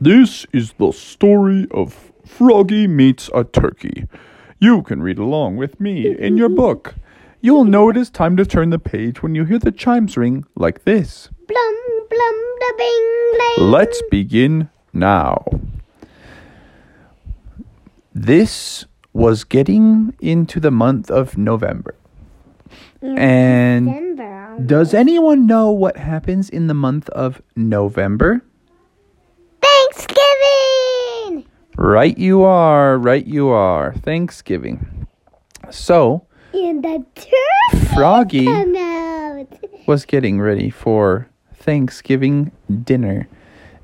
[0.00, 4.06] This is the story of Froggy Meets a Turkey.
[4.58, 6.94] You can read along with me in your book.
[7.40, 10.44] You'll know it is time to turn the page when you hear the chimes ring
[10.54, 11.28] like this.
[11.46, 11.74] Blum
[12.10, 13.70] blum da bing bling.
[13.70, 15.44] Let's begin now.
[18.14, 21.94] This was getting into the month of November.
[23.00, 24.62] And December.
[24.66, 28.42] does anyone know what happens in the month of November?
[29.62, 31.46] Thanksgiving.
[31.76, 33.92] Right you are, right you are.
[33.94, 35.06] Thanksgiving.
[35.70, 38.46] So, And the turkey Froggy
[39.86, 42.50] was getting ready for Thanksgiving
[42.82, 43.28] dinner.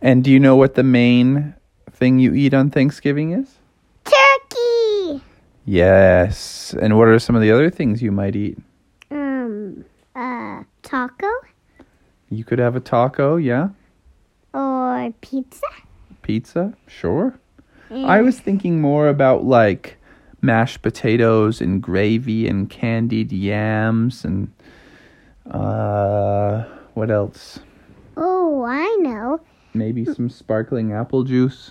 [0.01, 1.55] And do you know what the main
[1.91, 3.57] thing you eat on Thanksgiving is?
[4.05, 5.23] Turkey.
[5.67, 6.75] Yes.
[6.81, 8.59] And what are some of the other things you might eat?
[9.11, 9.85] Um.
[10.17, 10.63] Uh.
[10.83, 11.31] Taco
[12.29, 13.69] You could have a taco, yeah?
[14.53, 15.67] or pizza.
[16.21, 17.39] Pizza, sure.
[17.93, 19.99] I was thinking more about like
[20.41, 24.51] mashed potatoes and gravy and candied yams and
[25.51, 27.59] uh what else?
[28.17, 29.41] Oh, I know.
[29.75, 31.71] Maybe some sparkling apple juice.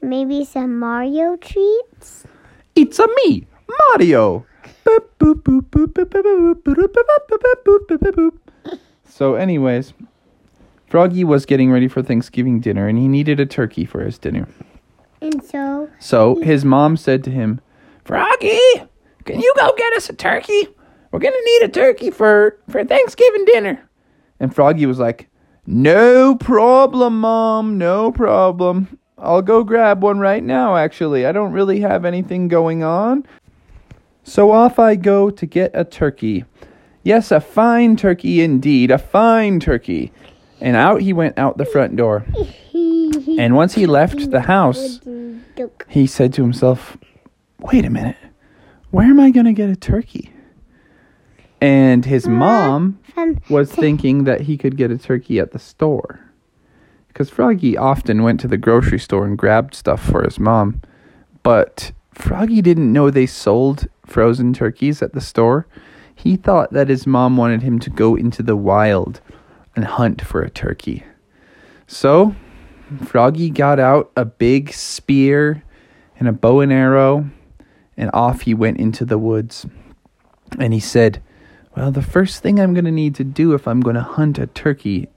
[0.00, 2.24] Maybe some Mario treats.
[2.74, 3.46] It's a me,
[3.88, 4.46] Mario.
[9.04, 9.92] so, anyways,
[10.88, 14.48] Froggy was getting ready for Thanksgiving dinner and he needed a turkey for his dinner.
[15.22, 17.60] And so So his mom said to him,
[18.04, 18.58] Froggy,
[19.24, 20.66] can you go get us a turkey?
[21.12, 23.88] We're gonna need a turkey for, for Thanksgiving dinner.
[24.40, 25.28] And Froggy was like,
[25.64, 28.98] No problem, Mom, no problem.
[29.16, 31.24] I'll go grab one right now, actually.
[31.24, 33.24] I don't really have anything going on.
[34.24, 36.44] So off I go to get a turkey.
[37.04, 40.12] Yes, a fine turkey indeed, a fine turkey.
[40.60, 42.26] And out he went out the front door.
[43.38, 45.00] And once he left the house,
[45.88, 46.96] he said to himself,
[47.60, 48.16] Wait a minute,
[48.90, 50.32] where am I going to get a turkey?
[51.60, 52.98] And his mom
[53.48, 56.20] was thinking that he could get a turkey at the store.
[57.08, 60.82] Because Froggy often went to the grocery store and grabbed stuff for his mom.
[61.42, 65.66] But Froggy didn't know they sold frozen turkeys at the store.
[66.14, 69.20] He thought that his mom wanted him to go into the wild
[69.76, 71.04] and hunt for a turkey.
[71.86, 72.34] So,
[72.98, 75.62] Froggy got out a big spear
[76.18, 77.28] and a bow and arrow,
[77.96, 79.66] and off he went into the woods.
[80.58, 81.22] And he said,
[81.76, 84.38] Well, the first thing I'm going to need to do if I'm going to hunt
[84.38, 85.08] a turkey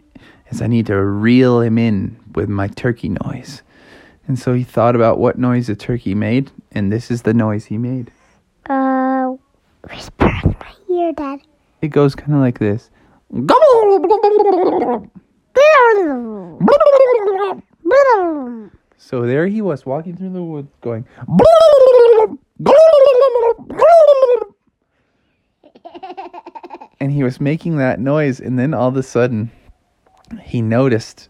[0.50, 3.62] is I need to reel him in with my turkey noise.
[4.28, 7.66] And so he thought about what noise a turkey made, and this is the noise
[7.66, 8.12] he made.
[8.70, 9.36] uh
[9.90, 11.40] whisper in my ear, Dad.
[11.82, 12.90] It goes kind of like this.
[18.98, 21.06] So there he was walking through the woods going.
[27.00, 29.52] And he was making that noise, and then all of a sudden,
[30.42, 31.30] he noticed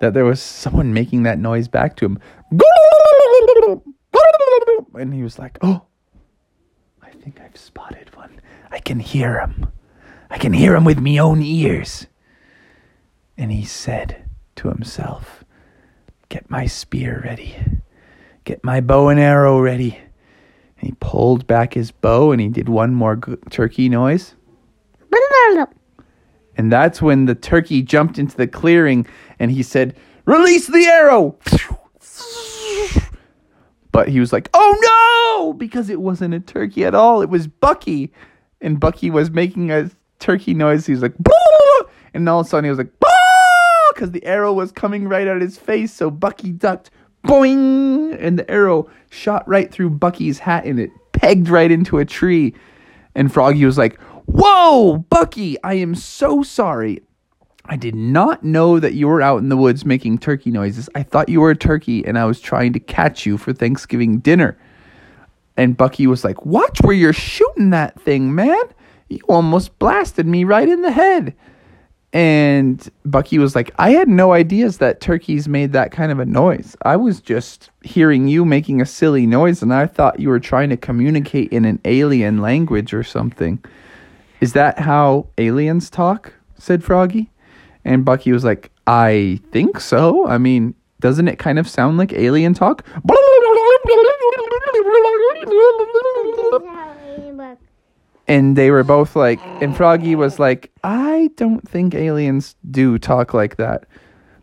[0.00, 2.18] that there was someone making that noise back to him.
[4.94, 5.82] And he was like, Oh,
[7.02, 8.40] I think I've spotted one.
[8.70, 9.72] I can hear him.
[10.30, 12.06] I can hear him with me own ears.
[13.36, 14.24] And he said
[14.56, 15.44] to himself,
[16.28, 17.56] Get my spear ready.
[18.44, 19.98] Get my bow and arrow ready.
[20.78, 23.16] And he pulled back his bow and he did one more
[23.50, 24.34] turkey noise.
[26.56, 29.06] And that's when the turkey jumped into the clearing
[29.38, 31.36] and he said, Release the arrow!
[33.92, 35.52] But he was like, Oh no!
[35.52, 37.22] Because it wasn't a turkey at all.
[37.22, 38.12] It was Bucky.
[38.60, 40.86] And Bucky was making a turkey noise.
[40.86, 42.98] He was like, "Boo!" And all of a sudden he was like,
[44.04, 45.90] Because the arrow was coming right at his face.
[45.90, 46.90] So Bucky ducked,
[47.26, 48.14] boing!
[48.20, 52.52] And the arrow shot right through Bucky's hat and it pegged right into a tree.
[53.14, 57.00] And Froggy was like, Whoa, Bucky, I am so sorry.
[57.64, 60.90] I did not know that you were out in the woods making turkey noises.
[60.94, 64.18] I thought you were a turkey and I was trying to catch you for Thanksgiving
[64.18, 64.58] dinner.
[65.56, 68.64] And Bucky was like, Watch where you're shooting that thing, man.
[69.08, 71.34] You almost blasted me right in the head.
[72.14, 76.24] And Bucky was like, I had no ideas that turkeys made that kind of a
[76.24, 76.76] noise.
[76.82, 80.70] I was just hearing you making a silly noise and I thought you were trying
[80.70, 83.62] to communicate in an alien language or something.
[84.40, 86.32] Is that how aliens talk?
[86.56, 87.32] said Froggy.
[87.84, 90.24] And Bucky was like, I think so.
[90.28, 92.86] I mean, doesn't it kind of sound like alien talk?
[98.26, 103.34] And they were both like, and Froggy was like, I don't think aliens do talk
[103.34, 103.84] like that.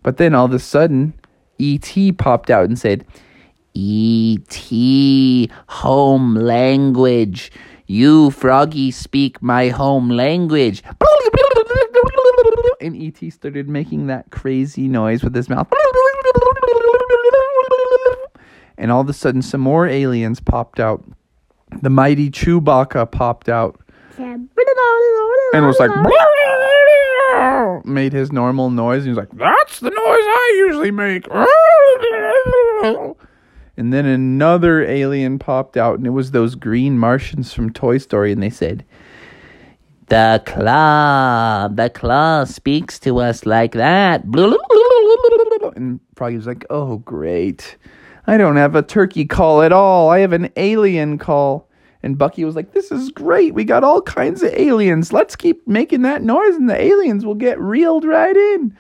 [0.04, 1.14] But then all of a sudden,
[1.58, 2.12] E.T.
[2.14, 3.06] popped out and said,
[3.74, 5.50] E.T.
[5.68, 7.52] home language.
[7.88, 10.84] You, Froggy, speak my home language.
[12.82, 13.30] And E.T.
[13.32, 15.68] started making that crazy noise with his mouth.
[18.78, 21.04] And all of a sudden, some more aliens popped out.
[21.82, 23.80] The mighty Chewbacca popped out
[25.54, 25.92] and was like,
[27.86, 29.06] made his normal noise.
[29.06, 31.28] And he was like, That's the noise I usually make.
[33.78, 38.32] And then another alien popped out, and it was those green Martians from Toy Story,
[38.32, 38.84] and they said,
[40.08, 44.24] The claw, the claw speaks to us like that.
[45.76, 47.78] And Froggy was like, Oh, great.
[48.32, 50.10] I don't have a turkey call at all.
[50.10, 51.68] I have an alien call.
[52.02, 53.54] And Bucky was like, This is great.
[53.54, 55.12] We got all kinds of aliens.
[55.12, 58.74] Let's keep making that noise, and the aliens will get reeled right in.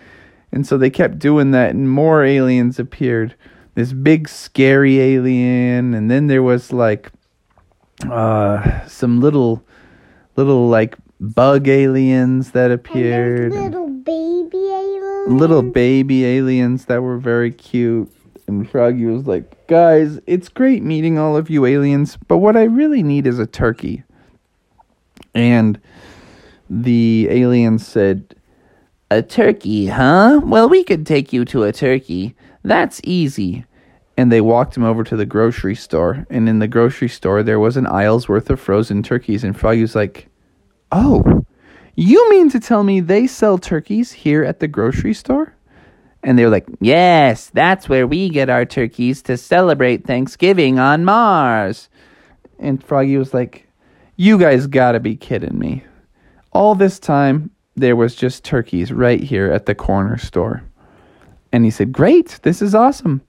[0.54, 3.36] And so they kept doing that, and more aliens appeared.
[3.76, 7.12] This big, scary alien, and then there was like
[8.10, 9.66] uh, some little,
[10.38, 13.52] little like bug aliens that appeared.
[13.52, 15.38] Little baby alien.
[15.38, 18.10] Little baby aliens that were very cute.
[18.52, 22.64] And Froggy was like, Guys, it's great meeting all of you aliens, but what I
[22.64, 24.04] really need is a turkey.
[25.34, 25.80] And
[26.70, 28.36] the alien said,
[29.10, 30.42] A turkey, huh?
[30.44, 32.36] Well, we could take you to a turkey.
[32.64, 33.66] That's easy.
[34.18, 36.28] And they walked him over to the grocery store.
[36.30, 39.44] And in the grocery store, there was an aisle's worth of frozen turkeys.
[39.44, 40.28] And Froggy was like,
[40.92, 41.46] Oh,
[41.96, 45.56] you mean to tell me they sell turkeys here at the grocery store?
[46.24, 51.06] And they were like, Yes, that's where we get our turkeys to celebrate Thanksgiving on
[51.06, 51.90] Mars.
[52.60, 53.68] And Froggy was like,
[54.18, 55.84] You guys gotta be kidding me.
[56.52, 60.64] All this time, there was just turkeys right here at the corner store.
[61.52, 63.22] And he said, Great, this is awesome.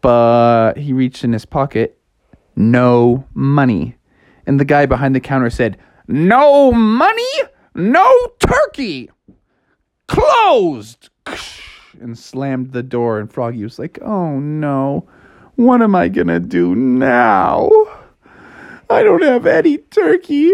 [0.00, 1.98] But he reached in his pocket,
[2.54, 3.96] no money.
[4.46, 7.24] And the guy behind the counter said, No money,
[7.74, 9.10] no turkey.
[10.06, 11.10] Closed.
[12.00, 13.18] And slammed the door.
[13.18, 15.08] And Froggy was like, Oh no,
[15.56, 17.70] what am I gonna do now?
[18.90, 20.50] I don't have any turkey.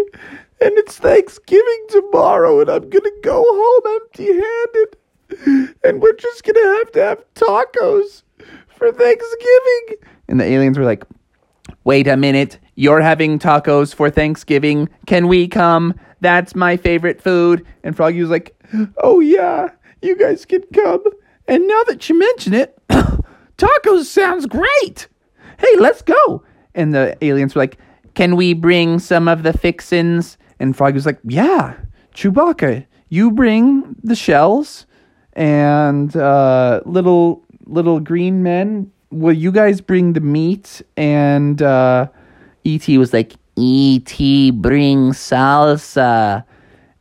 [0.60, 5.76] And it's Thanksgiving tomorrow, and I'm gonna go home empty handed.
[5.84, 8.22] And we're just gonna have to have tacos
[8.68, 10.08] for Thanksgiving.
[10.28, 11.04] And the aliens were like,
[11.84, 12.58] Wait a minute.
[12.76, 14.88] You're having tacos for Thanksgiving.
[15.06, 15.94] Can we come?
[16.20, 17.64] That's my favorite food.
[17.82, 18.56] And Froggy was like,
[18.98, 19.68] Oh, yeah,
[20.02, 21.02] you guys can come.
[21.46, 22.78] And now that you mention it,
[23.58, 25.08] tacos sounds great.
[25.58, 26.42] Hey, let's go.
[26.74, 27.78] And the aliens were like,
[28.14, 30.38] Can we bring some of the fixins?
[30.58, 31.74] And Froggy was like, Yeah,
[32.14, 34.86] Chewbacca, you bring the shells
[35.34, 38.90] and uh, little little green men.
[39.10, 40.82] Will you guys bring the meat?
[40.96, 42.08] And uh,
[42.64, 44.16] ET was like, ET
[44.60, 46.44] bring salsa.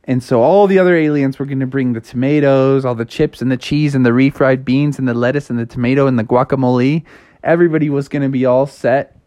[0.06, 3.40] And so all the other aliens were going to bring the tomatoes, all the chips
[3.40, 6.24] and the cheese and the refried beans and the lettuce and the tomato and the
[6.24, 7.04] guacamole.
[7.42, 9.18] Everybody was going to be all set.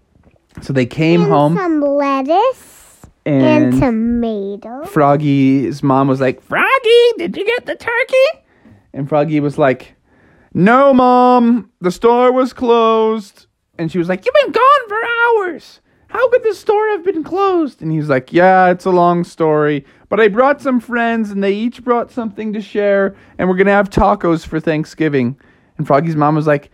[0.62, 4.86] So they came and home Some lettuce and, and tomato.
[4.86, 8.44] Froggy's mom was like, Froggy, did you get the turkey?
[8.94, 9.96] And Froggy was like,
[10.54, 13.48] No, mom, the store was closed.
[13.78, 15.82] And she was like, You've been gone for hours.
[16.08, 17.82] How could the store have been closed?
[17.82, 19.86] And he was like, Yeah, it's a long story.
[20.10, 23.16] But I brought some friends and they each brought something to share.
[23.38, 25.38] And we're to have tacos for Thanksgiving.
[25.78, 26.72] And Froggy's mom was like,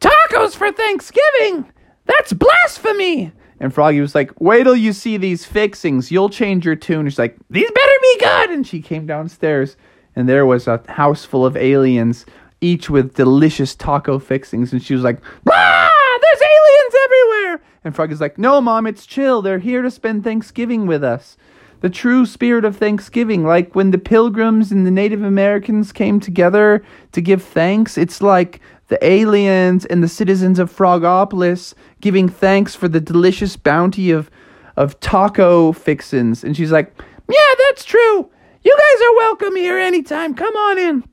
[0.00, 1.66] Tacos for Thanksgiving?
[2.04, 3.32] That's blasphemy.
[3.58, 6.10] And Froggy was like, Wait till you see these fixings.
[6.10, 7.08] You'll change your tune.
[7.08, 8.50] She's like, These better be good.
[8.50, 9.76] And she came downstairs,
[10.14, 12.26] and there was a house full of aliens,
[12.60, 14.72] each with delicious taco fixings.
[14.72, 17.66] And she was like, Ah, there's aliens everywhere.
[17.84, 19.40] And Froggy's like, No, Mom, it's chill.
[19.40, 21.36] They're here to spend Thanksgiving with us.
[21.80, 26.82] The true spirit of Thanksgiving, like when the pilgrims and the Native Americans came together
[27.12, 32.88] to give thanks, it's like the aliens and the citizens of Frogopolis giving thanks for
[32.88, 34.30] the delicious bounty of
[34.76, 36.44] of taco fixins.
[36.44, 36.92] And she's like,
[37.28, 38.30] Yeah, that's true.
[38.62, 40.34] You guys are welcome here anytime.
[40.34, 41.04] Come on in.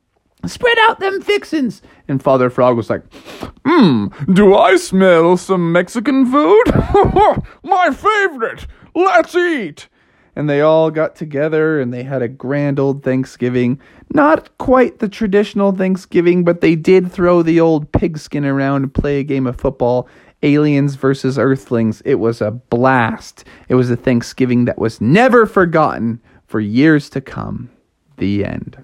[0.45, 1.81] Spread out them fixins.
[2.07, 3.03] And Father Frog was like,
[3.65, 6.63] Hmm, do I smell some Mexican food?
[7.63, 8.67] My favorite.
[8.93, 9.87] Let's eat.
[10.35, 13.79] And they all got together and they had a grand old Thanksgiving.
[14.13, 19.19] Not quite the traditional Thanksgiving, but they did throw the old pigskin around and play
[19.19, 20.07] a game of football.
[20.41, 22.01] Aliens versus Earthlings.
[22.03, 23.45] It was a blast.
[23.69, 27.69] It was a Thanksgiving that was never forgotten for years to come.
[28.17, 28.77] The end.